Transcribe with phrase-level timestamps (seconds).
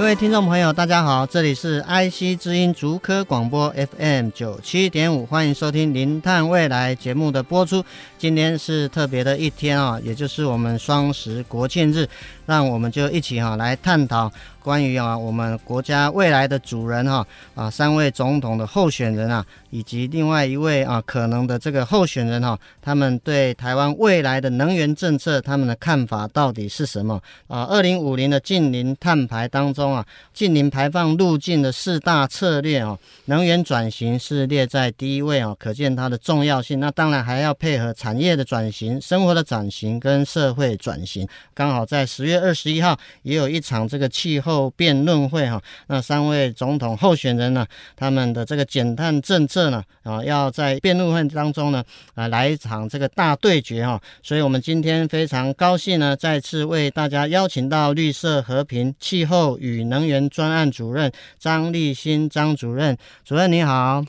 [0.00, 3.68] 各位听众朋友，大家好，这里是 IC 之音竹科广播
[3.98, 7.84] FM 九七点五，欢迎收听《零碳未来》节目的播出。
[8.16, 12.08] 今天是特别的一天啊，也就是我们双十国庆日，
[12.50, 14.28] 那我们就一起哈来探讨。
[14.62, 27.64] 关于啊，我们国家未来的主人哈啊，三位总统的候选人啊，以及另外一位啊可能的这个候选人哈，他们对台湾未来的能源政策，他们的看法到底是什么啊？
[27.70, 36.78] 二零五零的近零碳排当中啊，近零排放路径的四大策略啊，能源转型是列在第一位啊，可见它的重要性。
[36.78, 41.26] 那当然还要配合产业的转型、生活的转型跟社会转型。
[41.54, 44.70] 刚好在十月二十一号也有一场这个气候。
[44.80, 47.66] 辩论会哈，那三位总统候选人呢，
[47.96, 54.00] 他们的这个减碳政策呢，啊，要在辩论会当中呢，啊，来一场这个大对决哈。
[54.22, 64.02] 所以我们今天非常高兴呢，再次为大家邀请到绿色和平气候与能源专案主任张立新张主任，主任你好。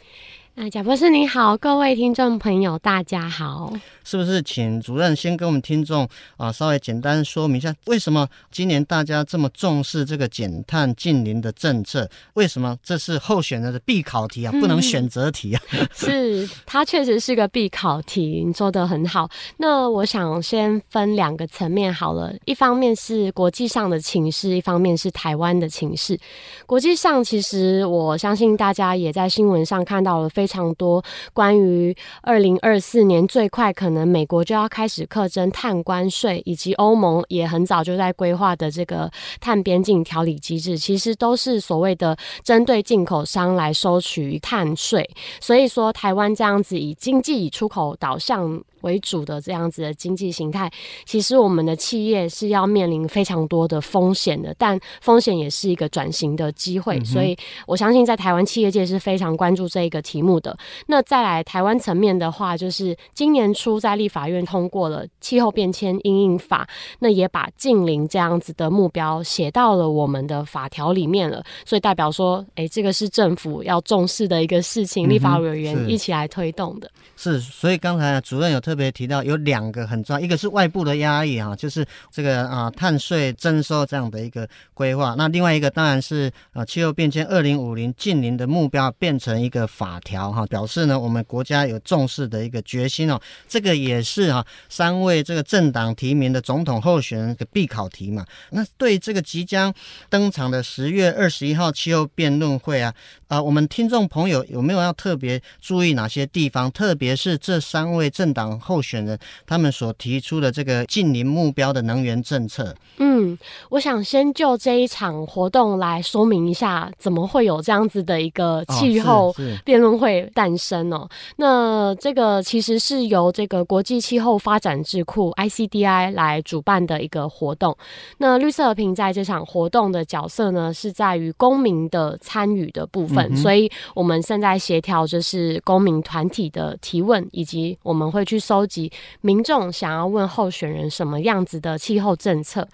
[0.54, 3.72] 那贾博士你好，各位听众朋友大家好。
[4.04, 12.10] 是不是请主任先跟我们听众啊稍微简单说明一下，为什么今年大家这么重视这个减碳近邻的政策？
[12.34, 15.62] 为什么这是候选人的必考题啊，不能选择题啊？
[15.72, 19.30] 嗯、 是，它确实是个必考题，你做的很好。
[19.58, 26.20] 那我想先分两个层面好了，一方面是国际上的情势，一方面是台湾的情势。
[26.66, 31.04] 国际上，其实我相信大家也在新闻上看到了非常多
[31.34, 34.02] 关于二零二四年最快可能。
[34.12, 45.10] 美国就要开始课征碳关税，以及欧盟也很早就在规划的这个碳边境调理机制，其实都是所谓的针对进口商来收取碳税。
[45.40, 50.72] 所以说，台湾这样子以经济以出口导向为主的这样子的经济形态，
[51.06, 56.98] 其实我们的企业是要面临非常多的风险的，但风险也是一个转型的机会。
[56.98, 60.58] 嗯、所以我相信在台湾企业界是非常关注这一个题目的。
[60.88, 66.68] 那再来台湾层面的话，就是今年初在立法院通过了气候变迁因应法，
[67.00, 71.44] 那也把近邻这样子的目标写到了我们的法条里面了。
[71.66, 76.90] 所以代表说，哎，这个是政府要重视的一个事情，立法委员一起来推动的。
[77.24, 85.14] 是，所以刚才主任有特别提到有两个很重要，一个是外部的压力哈，就是这个啊碳税征收这样的一个规划。
[85.16, 93.22] 那另外一个当然是啊气候变迁二零五零净零的目标变成一个法条哈，表示呢我们国家有重视的一个决心哦。
[93.48, 98.26] 这个也是哈三位这个政党提名的总统候选人的必考题嘛。
[98.50, 99.72] 那对这个即将
[100.10, 102.92] 登场的十月二十一号气候辩论会啊
[103.28, 106.72] 啊，我们听众朋友有没有要特别注意哪些地方？
[106.72, 108.60] 特别是这三位政党。
[108.60, 113.38] 候选人他们所提出的这个近邻目标的能源政策，嗯，
[113.70, 119.34] 我想先就这一场活动来说明一下，怎么会有这样子的一个气候
[119.64, 120.98] 辩论会诞生哦？
[120.98, 127.76] 哦那这个其实是由这个国际气候发展智库 ICDI 来主办的一个活动。
[128.18, 138.42] 那绿色和平在这场活动的角色呢，是在于公民的参与的部分，嗯、所以我们现在协调就是公民团体的提问，以及我们会去。
[138.42, 138.92] 收集
[139.22, 142.68] 民众想要问候选人什么样子的气候政策，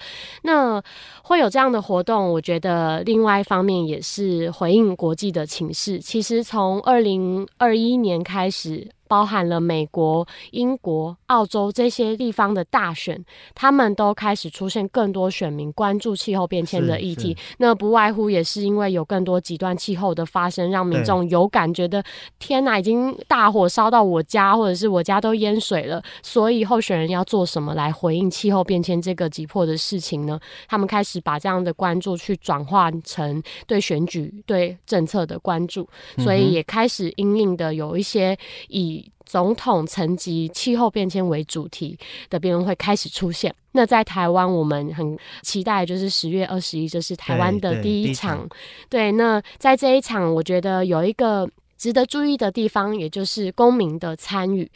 [0.44, 0.82] 那
[1.22, 2.32] 会有这样的活动。
[2.32, 6.00] 我觉得另外一方面也是回应国际的情势。
[6.00, 8.90] 其实从二零二一年开始。
[9.08, 13.24] 包含了美国、英国、澳洲这些地方的大选，
[13.56, 17.36] 他们都开始出现更多选民关注气候变迁的议题。
[17.58, 22.04] 那不外乎也是因为有更多极端气候的发生，让民众有感觉的
[22.38, 26.04] 天哪，已经大火烧到我家，或者是我家都淹水了。
[26.22, 30.40] 所以候选人要做什么来回应气候变迁这个急迫的事情呢？
[30.68, 35.88] 他们开始把这样的关注去转换成对选举、对政策的关注，
[36.20, 38.38] 所以也开始因应的有一些
[38.68, 38.97] 以。
[39.26, 41.98] 总统层级气候变迁为主题
[42.30, 43.54] 的辩论会开始出现。
[43.74, 48.48] 那在台湾，我们很期待，就是十月二十一，就是台湾的第一场。
[48.90, 51.48] 对，那在这一场，我觉得有一个
[51.78, 54.70] 值得注意的地方，也就是公民的参与。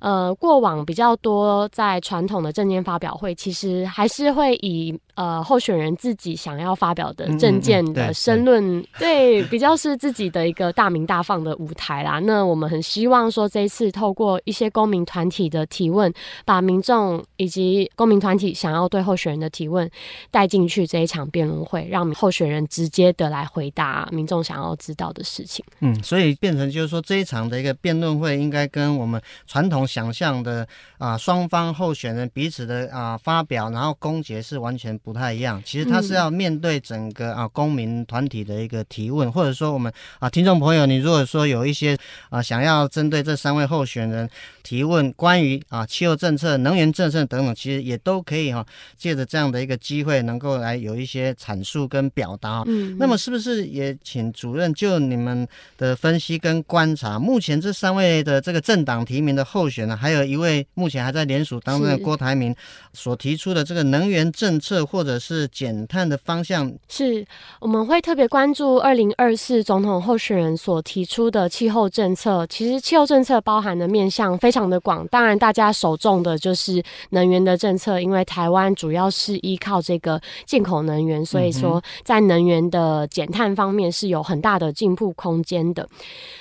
[0.00, 12.18] 呃，过往比较多在传统的证件发表会，其实还是会以呃候选人自己想要发表的证件的申论，对，比较是自己的一个大名大放的舞台啦。
[12.18, 16.12] 那我们很希望说，这一次透过一些公民团体的提问，
[16.44, 19.88] 把民众以及公民团体想要对候选人的提问
[20.30, 25.64] 带进去这一场辩论会，让候选人直接的来回答民众想要知道的事情。
[25.80, 26.36] 嗯，所以。
[26.40, 30.66] 变成就是说，这一场的一个辩论会，应该跟我们传统想象的
[30.96, 35.62] 啊双方候选人彼此的啊发表，然后攻讦是完全不太一样。
[35.64, 41.94] 其实他是要面对整个啊公民团体的一个提问，或者说我们啊听众朋友，你如果说有一些
[42.30, 44.26] 啊想要针对这三位候选人
[44.62, 48.64] 提问关于啊气候政策、能源政策等等，其实也都可以哈
[48.96, 52.62] 借着这样的一个机会，能够来有一些阐述跟表达。
[52.66, 55.46] 嗯，那么是不是也请主任就你们
[55.76, 56.29] 的分析？
[56.38, 62.54] 跟观察，目前这三位的这个政党提名的候选人，还有一位目前还在联署当中的郭台铭
[62.92, 67.24] 所提出的这个能源政策或者是减碳的方向，是
[67.60, 72.46] 我们会特别关注二零二四总统候选人所提出的气候政策。
[72.48, 85.88] 其实气候政策包含的面向非常的广，当然大家首重的就是能源的政策，因为台湾主要是依靠这个进口能源，所以说在能源的减碳方面是有很大的进步空间的。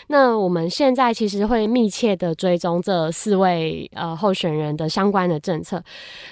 [0.08, 5.84] 那我们现在其实会密切的追踪这四位呃候选人的相关的政策。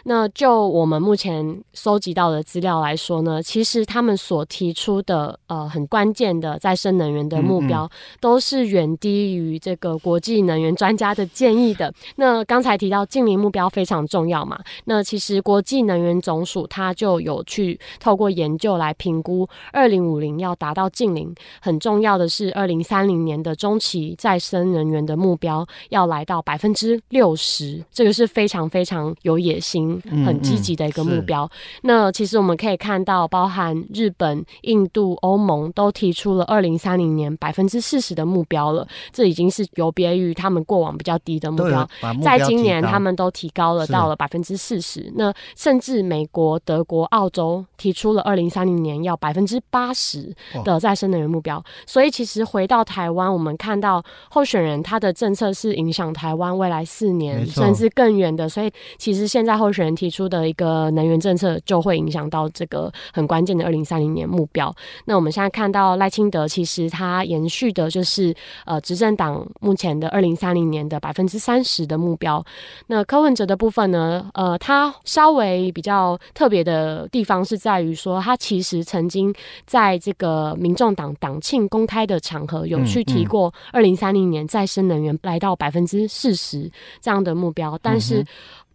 [0.03, 11.93] 那就我们目前收集到的资料来说呢，其实他们所提出的呃很关键的再生能源的目标，嗯嗯都是远低于这个国际能源专家的建议的。
[12.15, 31.45] 那刚才提到净零目标非常重要嘛，那其实国际能源总署它就有去透过研究来评估，二零五零要达到净零，很重要的是二零三零年的中期再生能源的目标要来到百分之六十，这个是非常非常有野心、很积极的一个目标。
[31.45, 31.51] 嗯嗯、
[31.83, 41.87] 那其实我们可以看到，包含日本、印度、欧盟都提出了二零三零年百分之四十的目标了，这已经是有别于他们过往比较低的目标。
[42.01, 45.11] 目标在今年，他们都提高了到了百分之四十。
[45.15, 51.63] 那甚至美国、德国、澳洲提出了二零三零年要百分之八十的再生能源目标。
[51.85, 53.26] 所以，其实回到台湾。
[53.31, 64.73] 我们看到候选人他的政策是影响台湾未来四年甚至更远的，所以其实现在候选人提出的一个能源政策就会影响到这个很关键的二零三零年目标。
[65.05, 68.33] 那我们现在看到赖清德其实他延续的就是
[68.65, 72.43] 呃执政党目前的二零三零年的百分之三十的目标。
[72.87, 79.33] 那柯文哲的部分呢，呃，他稍微比较特别的地方是在于说，他其实曾经
[79.65, 83.16] 在这个民众党党庆公开的场合有去提。
[83.17, 86.69] 提过二零三零年再生能源来到百分之四十
[87.01, 88.21] 这样的目标，但是、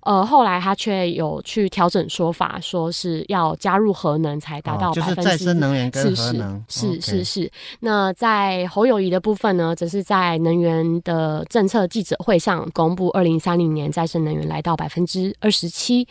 [0.01, 5.23] 嗯、呃后来他却有去调整说法，说是要加入核能才达到百分之四十。
[5.23, 6.65] 就是再生能源跟核能。
[6.69, 7.51] 是是是。
[7.81, 16.07] 那在侯友谊的部分呢，则是在能源的政策记者会上公布二零三零年再生能源来到百分之二十七。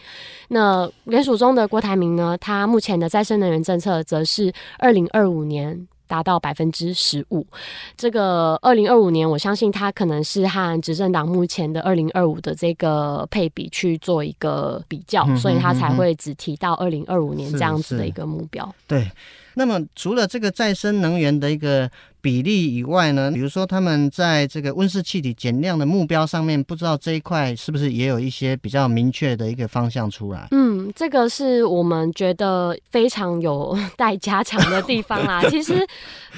[0.47, 5.87] 那联署中的郭台铭呢，他目前的再生能源政策则是二零二五年。
[6.11, 7.47] 达到百分之十五，
[7.95, 18.75] 这个二零二五年，我相信他可能是和执政党目前的二零二五的这个配比去做一个比较，嗯、所以他才会只提到二零二五年这样子的一个目标。
[18.87, 19.09] 对，
[19.53, 21.89] 那么除了这个再生能源的一个。
[22.23, 30.47] 比例以外呢，比如说他们在这个温室气体减量的目标上面，不知道这一块是不是也有一些比较明确的一个方向出来？
[30.51, 35.41] 嗯，这个是我们觉得非常有 待加强的地方啦。
[35.49, 35.85] 其实，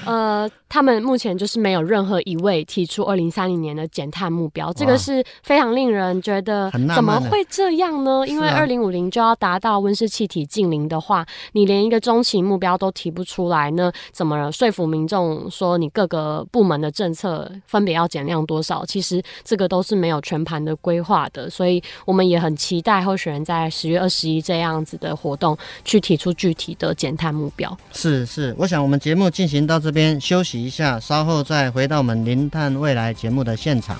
[0.05, 8.25] 呃，他们目前就是没有任何一位提出二零三零年的减碳目标，这个是非常令人觉得怎么会这样呢？
[8.27, 15.77] 因为二零五零就要达到温室气体净零的话，你连一个中期目标都提不出来呢，怎么说服民众说？
[15.77, 18.83] 你各个部门的政策分别要减量多少？
[18.83, 27.77] 其实这个都是没有全盘的规划的，所以我们也很期待候选人在十月二十一这样子的活动去提出具体的减碳目标。
[27.91, 33.97] 是是，我想我们节目进行到这边休息一下，稍后再回到我们零碳未来节目的现场。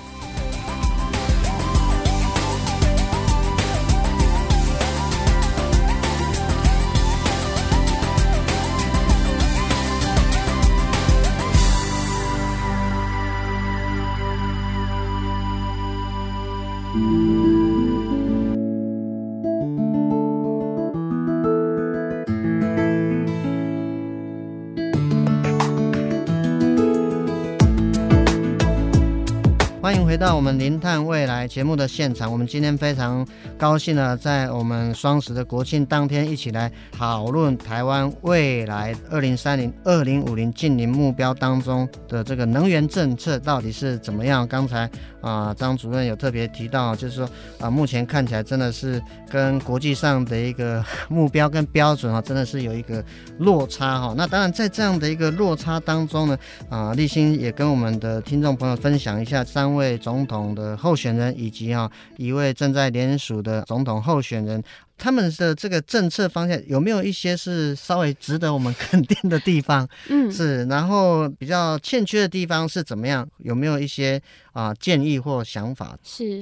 [30.58, 32.32] 《零碳未来》节目的现场。
[32.32, 33.26] 我们今天非常
[33.64, 44.46] 高兴呢，在我们双十的国庆当天，一起来讨论台湾未来二零三零、二零五零净零目标当中的这个能源政策到底是怎么样。
[44.46, 44.90] 刚才
[45.22, 49.02] 啊，张主任有特别提到，就是说啊，目前看起来真的是
[49.32, 53.02] 跟国际上的一个目标跟标准啊，真的是有一个
[53.38, 54.14] 落差哈。
[54.18, 64.64] 那当然，在这样的一个落差当中呢，啊，立新也跟我们的听众朋友分享一下三位总统的候选人，以及啊一位正在联署的总统候选人。
[64.96, 69.86] 他们的这个政策方向有没有一些是稍微值得我们肯定的地方？
[70.08, 73.28] 嗯，是，然后比较欠缺的地方是怎么样？
[73.40, 74.22] 有没有一些
[74.54, 75.96] 啊、呃、建议或想法？
[76.02, 76.40] 是，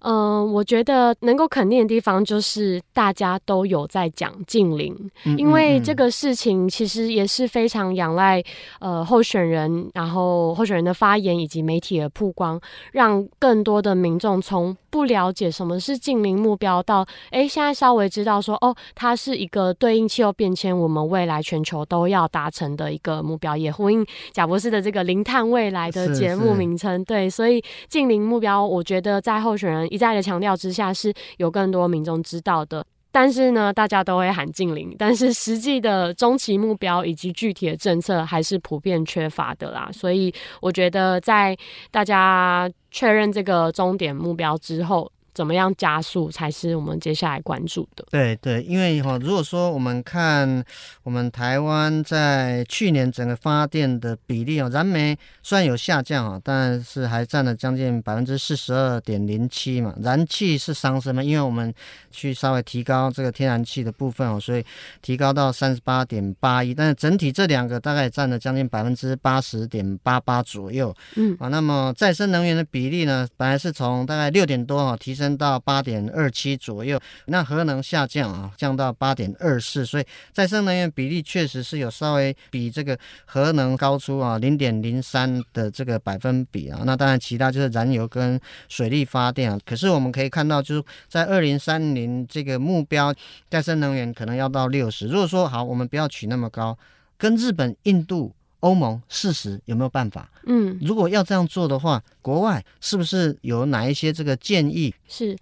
[0.00, 4.94] 嗯、呃，我觉得能够肯定的地方就是大家都有在讲净零，
[5.24, 8.42] 嗯嗯嗯，因为这个事情其实也是非常仰赖
[8.80, 12.58] 呃候选人，然后候选人的发言以及媒体的曝光，
[12.92, 18.04] 让更多的民众从不了解什么是净零目标到哎现在稍微。
[18.14, 27.02] 知道说哦，它是一个对应气候变迁，我们未来全球都要达成的一个目标，也呼应贾博士的这个零碳未来的节目名称。
[27.02, 27.53] 对，所以
[27.88, 32.84] 近零目标，我觉得在候选人一再的强调之下，是有更多民众知道的。
[33.10, 39.88] 但是呢，大家都会喊近零，但是实际的中期目标以及具体的政策还是普遍缺乏的啦。
[39.92, 41.56] 所以我觉得，在
[41.90, 45.10] 大家确认这个终点目标之后。
[45.34, 48.06] 怎么样加速才是我们接下来关注的？
[48.08, 50.64] 对对，因为哈，如果说我们看
[51.02, 59.92] 我们台湾在去年整个发电的比例哦，燃煤虽然有下降啊，但是还占了将近百分之四十二点零七嘛。
[60.00, 61.74] 燃气是上升嘛，因为我们
[62.12, 64.64] 去稍微提高这个天然气的部分哦，所以
[65.02, 70.94] 提高到三十八点八一，但是整体这两个大概占了将近百分之八十点八八左右。
[71.16, 75.23] 嗯啊，那么再生能源的比例呢，本来是从大概六点多啊提升。
[75.24, 86.82] 升到八点二七左右，那核能下降啊，降到八点二四，所以再生能源比例确实是有稍微比这个核能高出啊零点零三的这个百分比啊。
[86.84, 88.38] 那当然，其他就是燃油跟
[88.68, 89.58] 水力发电啊。
[89.64, 93.14] 可是我们可以看到，就是在二零三零这个目标，
[93.48, 95.08] 再生能源可能要到六十。
[95.08, 96.76] 如果说好，我们不要取那么高，
[97.16, 98.34] 跟日本、印度。
[98.64, 100.26] 欧盟事实有没有办法？
[100.46, 104.94] 嗯，如果要这样做的话，国外是不是有哪一些这个建议？
[105.06, 105.36] 是。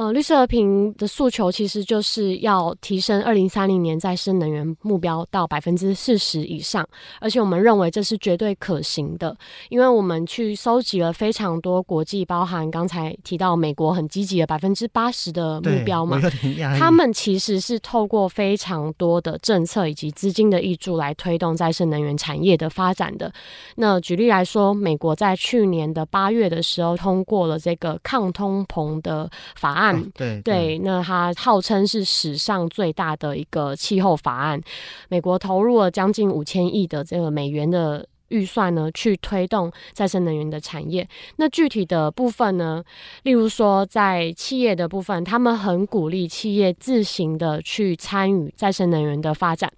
[0.00, 6.88] 呃，绿色和平的诉求其实就是要提升二零三零年再生能源目标到百分之四十以上，
[7.20, 9.36] 而且我们认为这是绝对可行的，
[9.68, 16.18] 因为我们去搜集了非常多国际，包含刚才提到美国很积极的百分之八十的目标嘛，
[16.78, 23.30] 他们其实是透过非常多的政策以及资金的挹注来推动再生能源产业的发展的。
[23.76, 29.89] 那举例来说，美国在去年的八月的时候通过了这个抗通膨的法案。
[30.14, 34.60] 对，对，那它号称是史上最大的一个气候法案，
[35.08, 41.08] 美国投入了将近五千亿的这个美元的预算呢，去推动再生能源的产业。
[41.36, 42.82] 那具体的部分呢，
[43.22, 49.72] 例如说在企业的部分，他们很鼓励企业自行的去参与再生能源的发展。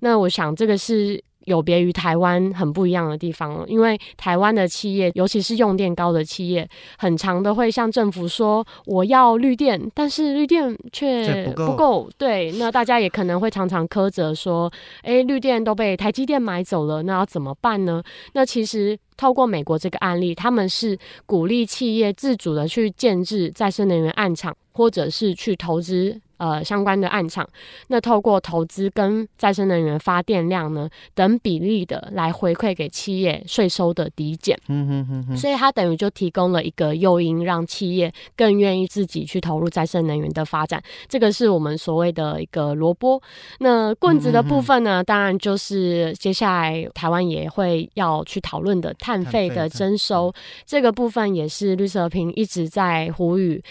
[0.00, 1.22] 那我想这个是。
[1.46, 12.10] 有别于台湾很不一样的地方，因为台湾的企业，尤其是用电高的企业，很长的会向政府说我要绿电，但是绿电却不够。
[12.18, 14.70] 对，那大家也可能会常常苛责说，
[15.02, 18.02] 哎，绿电都被台积电买走了，那要怎么办呢？
[18.32, 26.20] 那其实透过美国这个案例，他们是鼓励企业自主的去建制再生能源暗场，或者是去投资。
[26.38, 27.48] 呃，相关的暗场，
[27.88, 40.78] 那透过投资跟再生能源发电量呢等比例的来回馈给企业税收的抵减，嗯哼哼哼，所以它等于就提供了一个诱因，让企业更愿意自己去投入再生能源的发展。
[41.08, 43.18] 这个是我们所谓的一个萝卜。
[43.60, 50.30] 那棍子的部分呢，当然就是接下来台湾也会要去讨论的碳费的征收，
[50.66, 53.64] 这个部分也是绿色和平一直在呼吁。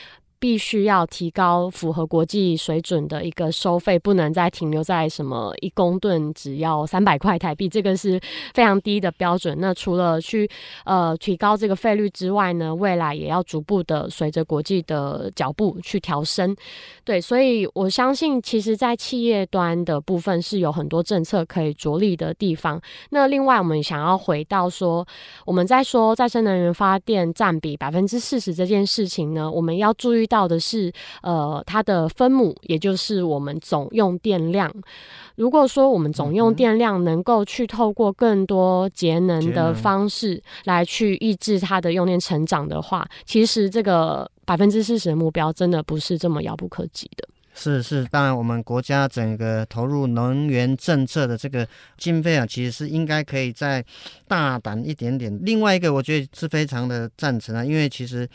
[0.46, 8.22] 必须要提高符合国际水准的一个收费，不能再停留在什么一公吨只要三百块台币，这个是
[8.54, 9.58] 非常低的标准。
[9.60, 10.48] 那除了去
[10.84, 16.56] 呃提高这个费率之外呢，未来也要逐步的随着国际的脚步去调升。
[17.04, 22.80] 对，所以我相信，其实，在企业端的部分是有很多政策可以着力的地方。
[23.10, 25.04] 那另外，我们想要回到说，
[25.44, 30.35] 我们在说再生能源发电占比百分之四十这件事情呢，我们要注意到。
[30.36, 34.70] 到的是，呃，它的分母，也就是我们总用电量。
[35.38, 47.26] 如果说我们总用电量能够去透过更多节能的方式来去抑制它的用电成长的话，其实这个百分之四十的目标真的不是这么遥不可及的。
[47.54, 51.66] 是是，当然我们国家整个投入能源政策的这个
[51.98, 53.82] 经费啊，其实是应该可以再
[54.28, 55.32] 大胆一点点。
[55.44, 58.28] 另外一个，我觉得是非常的赞成啊，因为其实。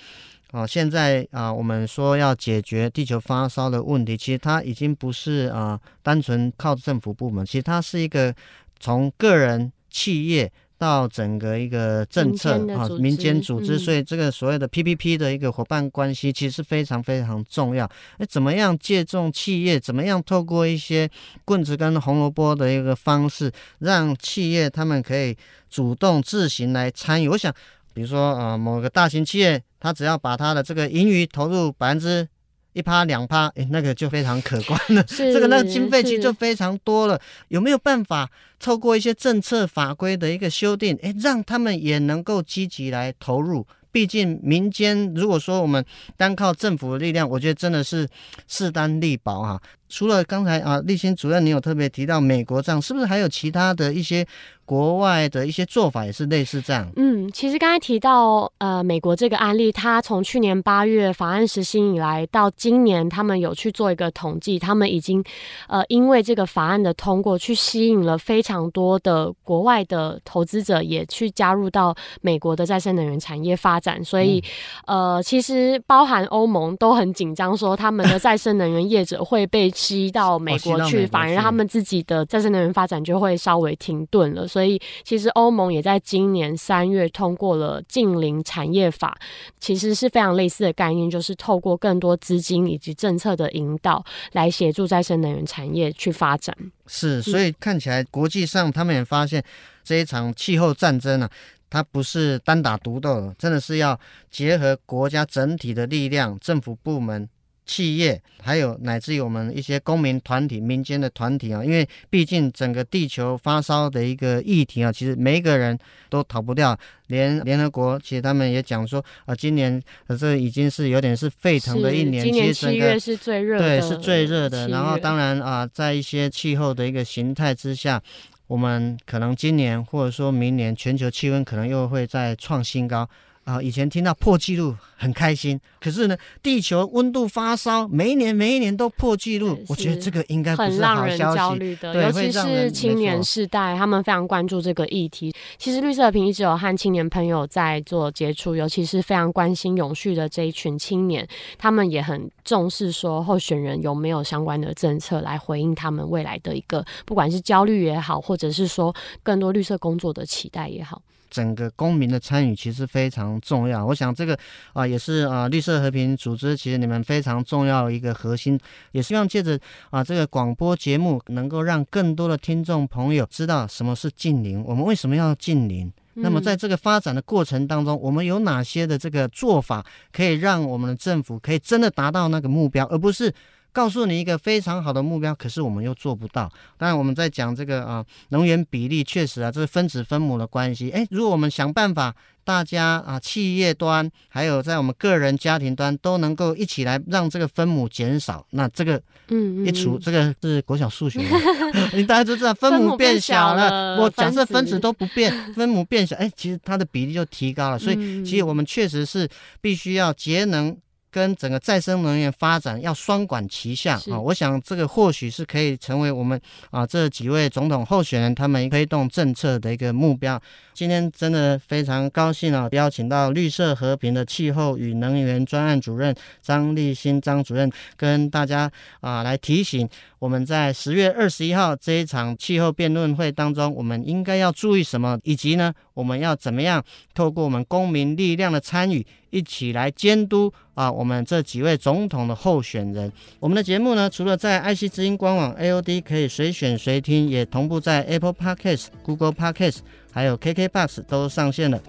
[0.53, 8.35] 哦，现在啊，我们说要解决地球发烧的问题，其实它已经不是啊单纯靠政府部门，其实它是一个
[8.81, 17.89] 从个人、企业到整个一个政策啊民间组织，所以这个所谓的 PPP 的一个伙伴关系，其实是非常非常重要。
[18.19, 19.79] 那怎么样借重企业？
[19.79, 21.09] 怎么样透过一些
[21.45, 25.37] 棍子跟红萝卜的一个方式，让企业他们可以
[25.69, 27.29] 主动自行来参与？
[27.29, 27.55] 我想。
[27.93, 32.27] 比如说，呃，某个大型企业，他只要把他的这个盈余投入百分之
[32.73, 35.03] 一趴两趴，诶，那个就非常可观了。
[35.11, 37.21] 这个那个经费其实就非常多了。
[37.49, 43.67] 有没有办法透过一些政策法规的一个修订，诶，让他们也能够积极来投入？
[43.93, 45.85] 毕竟民间如果说我们
[46.17, 48.09] 单靠政府的力量，我觉得真的是
[48.47, 49.61] 势单力薄哈。
[49.91, 54.27] 除了刚才啊，立新主任你有特别提到美国这样，是不是还有其他的一些？
[54.71, 56.89] 国外的一些做法也是类似这样。
[56.95, 65.25] 嗯，其实刚才提到呃，美国这个案例，它从去年八月法案实行以来，到今年他们有去做一个统计，他们已经
[65.67, 74.05] 呃，因为这个法案的通过，去吸引了非常多的国外的投资者，也去加入到美国的再生能源产业发展。
[74.05, 74.41] 所以、
[74.87, 84.47] 嗯、 呃，其实包含欧盟都很紧张，说他们的再生能源业者会被吸到美国去，反而他们自己的再生能源发展就会稍微停顿了。
[84.47, 89.17] 所以，其实欧盟也在今年三月通过了近邻产业法，
[89.59, 96.55] 其实是非常类似的概念，就是透过更多资金以及政策的引导，来协助再生能源产业去发展。
[96.87, 99.43] 是，所以看起来国际上他们也发现
[99.83, 101.31] 这一场气候战争啊，
[101.71, 103.99] 它不是单打独斗，真的是要
[104.31, 107.27] 结合国家整体的力量，政府部门。
[107.71, 115.79] 企业还有乃至于我们一些公民团体、民间的团体啊，因为毕竟整个地球发烧的一个议题啊，其实每一个人
[116.09, 116.77] 都逃不掉。
[117.07, 119.81] 连联合国其实他们也讲说啊，今年
[120.19, 124.67] 这已经是有点是沸腾的一年，今年七月是最热的，对，是最热的。
[124.67, 128.03] 然后当然啊，在一些气候的一个形态之下，
[128.49, 133.09] 我们可能今年或者说明年全球气温可能又会再创新高。
[133.45, 145.35] 啊，以前听到破纪录很开心，可是呢，地球温度发烧，每一年每一年都破纪录，我觉得这个应该不是好消息，很让人焦虑的，尤其是青年世代，他们非常关注这个议题。
[145.59, 151.27] 其实绿色和平一直有和青年朋友在做接触，尤其是非常关心永续的这一群青年，
[151.59, 161.03] 他们也很重视说候选人有没有相关的政策来回应他们未来的一个，不管是焦虑也好，或者是说更多绿色工作的期待也好。
[161.31, 164.37] 整个公民的参与其实非常重要，我想这个
[164.73, 168.59] 啊也是啊绿色和平组织其实你们非常重要的一个核心，
[168.93, 169.59] 也希望借着
[169.91, 175.91] 啊这个广播节目，能够让更多的听众朋友知道什么是近邻，我们为什么要近邻？
[176.15, 183.33] 那么在这个发展的过程当中，我们有哪些的这个做法，可以让我们的政府可以真的达到那个目标，而不是。
[183.73, 186.51] 告诉你一个非常好的目标，可是我们又做不到。
[186.77, 190.91] 当然，我们在讲这个啊，能源比例确实啊，这是分子分母的关系。
[190.91, 201.21] 诶，如果我们想办法，大家啊，企业端还有在我们个人家庭端都能够一起来让这个分母减少，那这个嗯一除，这个是国小数学，
[201.95, 204.01] 你大家都知道分母变小了。
[204.01, 207.79] 我假设分子都不变，分母变小，诶，其实它的比例就提高了。
[207.79, 209.29] 所以，其实我们确实是
[209.61, 210.77] 必须要节能。
[211.11, 214.19] 跟整个再生能源发展要双管齐下啊！
[214.19, 220.41] 我想这个或许是可以成为我们啊这几位总统候选人他们推动政策的一个目标。
[220.73, 228.71] 今天真的非常高兴啊，邀请到绿色和平的气候与能源专案主任张立新张主任，跟大家
[229.01, 229.87] 啊来提醒
[230.21, 239.05] 我们在十月二十一号这一场气候辩论会当中，我们应该要注意什么，以及呢我们要怎么样透过我们公民力量的参与。
[239.31, 243.11] 一起来监督啊，我们这几位总统的候选人。
[243.39, 249.79] 我们的节目呢，除了在爱惜之音官网 AOD 可以随选随听，也同步在 Apple Podcasts、Google Podcasts
[250.13, 251.81] 还有 KKBox 都上线了。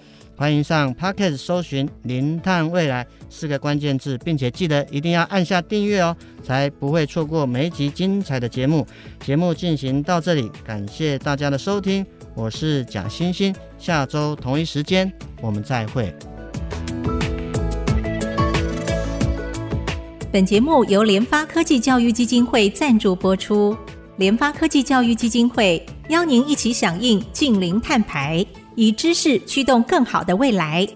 [0.42, 8.84] 欢迎上 p a c k e t 搜寻“零碳未来”四个关键字，并且记得一定要按下订阅哦，才不会错过每一集精彩的节目。
[9.20, 16.12] 节目进行到这里，感谢大家的收听，我是贾欣欣，下周同一时间我们再会。
[20.32, 23.76] 本节目由联发科技教育基金会赞助播出，
[24.16, 28.44] 联发科技教育基金会邀您一起响应“近零碳排”。
[28.74, 30.86] 以知识驱动更好的未来。